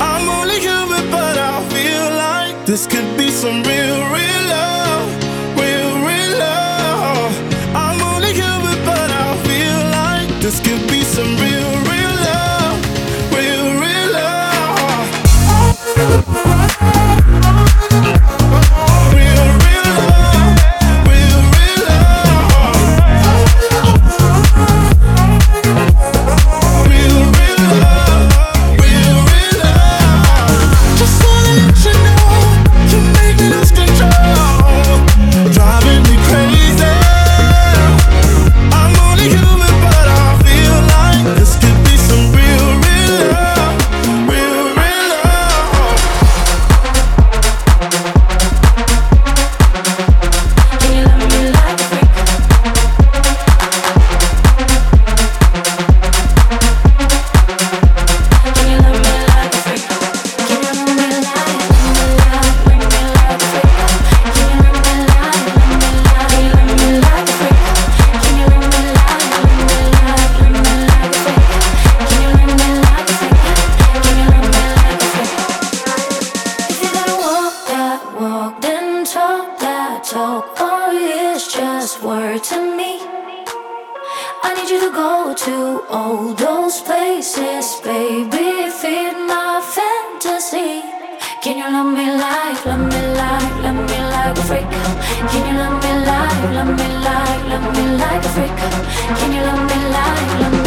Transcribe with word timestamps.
I'm 0.00 0.28
only 0.28 0.58
human, 0.60 1.04
but 1.10 1.36
I 1.38 1.56
feel 1.74 2.06
like 2.26 2.66
this 2.66 2.86
could 2.86 3.16
be 3.16 3.28
some 3.30 3.62
real, 3.62 3.98
real 4.16 4.44
love. 4.56 5.06
Real, 5.62 5.92
real 6.08 6.32
love. 6.38 7.32
I'm 7.74 8.00
only 8.12 8.32
human, 8.32 8.78
but 8.84 9.10
I 9.26 9.28
feel 9.48 9.80
like 10.00 10.28
this 10.42 10.58
could 10.60 10.75
I 84.48 84.54
need 84.54 84.70
you 84.70 84.80
to 84.86 84.92
go 84.94 85.34
to 85.34 85.82
all 85.90 86.32
those 86.34 86.80
places, 86.80 87.80
baby. 87.82 88.70
Feed 88.80 89.18
my 89.26 89.58
fantasy. 89.74 90.82
Can 91.42 91.58
you 91.58 91.68
love 91.76 91.90
me 91.98 92.06
like, 92.14 92.64
love 92.64 92.86
me 92.92 93.00
like, 93.18 93.54
love 93.64 93.80
me 93.90 93.98
like 94.14 94.38
a 94.38 94.44
freak? 94.48 94.70
Can 95.30 95.42
you 95.48 95.54
love 95.62 95.82
me 95.82 95.92
like, 96.10 96.42
love 96.56 96.72
me 96.78 96.88
like, 97.06 97.42
love 97.50 97.68
me 97.74 97.84
like 98.02 98.24
a 98.24 98.30
freak? 98.34 98.56
Can 99.18 99.32
you 99.34 99.42
love 99.48 99.62
me 99.70 99.78
like, 99.96 100.40
love 100.40 100.52
me 100.62 100.65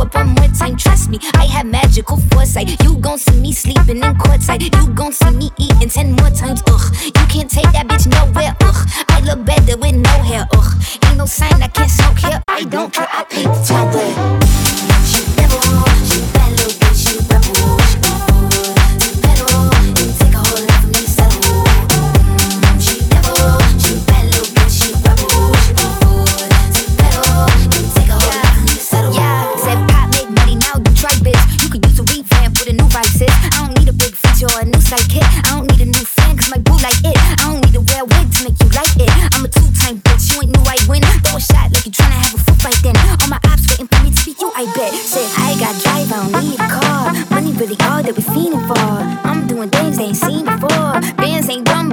up 0.00 0.14
one 0.14 0.28
more 0.28 0.48
time. 0.48 0.76
Trust 0.76 1.10
me, 1.10 1.18
I 1.34 1.44
have 1.44 1.66
magical 1.66 2.16
foresight. 2.32 2.82
You 2.82 2.96
gon' 2.98 3.18
see 3.18 3.38
me 3.40 3.52
sleeping 3.52 3.98
in 3.98 4.14
courtside. 4.14 4.62
You 4.62 4.92
gon' 4.94 5.12
see 5.12 5.30
me 5.30 5.50
eating 5.58 5.88
ten 5.88 6.12
more 6.12 6.30
times. 6.30 6.62
Ugh, 6.66 6.94
you 7.04 7.24
can't 7.28 7.50
take 7.50 7.70
that 7.72 7.86
bitch 7.86 8.06
nowhere. 8.06 8.54
Ugh, 8.60 8.88
I 9.08 9.20
look 9.20 9.44
better 9.44 9.76
with 9.76 9.96
no 9.96 10.10
hair. 10.22 10.46
Ugh, 10.52 10.72
ain't 11.06 11.18
no 11.18 11.26
sign 11.26 11.62
I 11.62 11.68
can't 11.68 11.90
smoke 11.90 12.18
here. 12.18 12.42
I 12.48 12.64
don't 12.64 12.92
care. 12.92 13.08
I 13.10 13.24
pay 13.24 13.42
the 13.44 13.64
toll. 13.66 13.89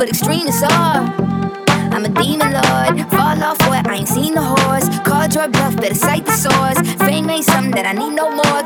Extreme 0.07 0.48
extremists 0.48 0.63
all, 0.63 1.04
I'm 1.92 2.06
a 2.06 2.09
demon 2.09 2.54
lord, 2.54 3.12
fall 3.12 3.44
off 3.44 3.59
what 3.68 3.86
I 3.88 3.95
ain't 3.98 4.07
seen 4.07 4.36
the 4.36 4.42
horse. 4.42 4.88
Call 5.00 5.27
your 5.27 5.50
bluff, 5.50 5.75
better 5.75 5.95
cite 5.95 6.25
the 6.25 6.31
source. 6.31 6.80
Fame 6.95 7.30
ain't 7.30 7.44
something 7.44 7.71
that 7.71 7.86
I 7.86 7.92
need 7.92 8.15
no 8.15 8.30
more. 8.30 8.56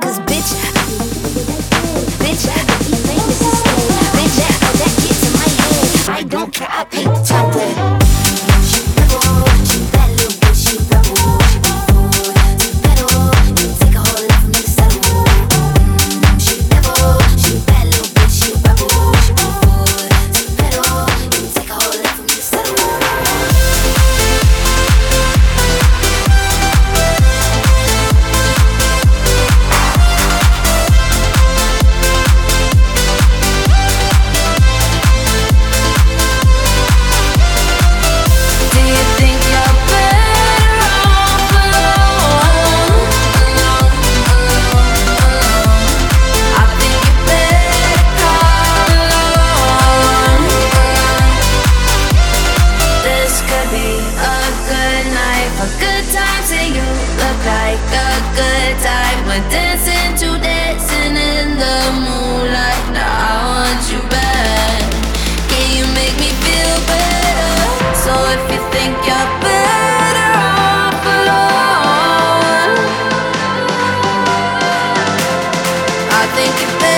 you 76.60 76.68
better 76.80 76.91